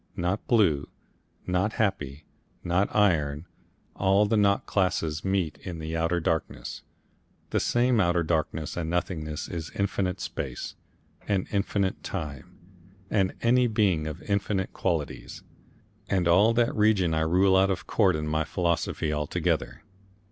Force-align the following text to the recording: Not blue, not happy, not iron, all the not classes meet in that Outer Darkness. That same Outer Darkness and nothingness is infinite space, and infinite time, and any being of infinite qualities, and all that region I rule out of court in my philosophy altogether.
Not 0.17 0.47
blue, 0.47 0.89
not 1.45 1.73
happy, 1.73 2.25
not 2.63 2.87
iron, 2.91 3.45
all 3.95 4.25
the 4.25 4.35
not 4.35 4.65
classes 4.65 5.23
meet 5.23 5.59
in 5.59 5.77
that 5.77 5.95
Outer 5.95 6.19
Darkness. 6.19 6.81
That 7.51 7.59
same 7.59 7.99
Outer 7.99 8.23
Darkness 8.23 8.75
and 8.75 8.89
nothingness 8.89 9.47
is 9.47 9.69
infinite 9.75 10.19
space, 10.19 10.73
and 11.27 11.45
infinite 11.51 12.01
time, 12.01 12.57
and 13.11 13.35
any 13.43 13.67
being 13.67 14.07
of 14.07 14.23
infinite 14.23 14.73
qualities, 14.73 15.43
and 16.09 16.27
all 16.27 16.55
that 16.55 16.75
region 16.75 17.13
I 17.13 17.19
rule 17.21 17.55
out 17.55 17.69
of 17.69 17.85
court 17.85 18.15
in 18.15 18.27
my 18.27 18.43
philosophy 18.43 19.13
altogether. 19.13 19.83